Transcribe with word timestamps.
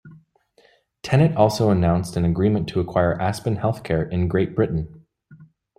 Tenet 1.03 1.37
also 1.37 1.69
announced 1.69 2.17
an 2.17 2.25
agreement 2.25 2.67
to 2.69 2.79
acquire 2.79 3.21
Aspen 3.21 3.57
Healthcare 3.57 4.11
in 4.11 4.27
Great 4.27 4.55
Britain. 4.55 5.05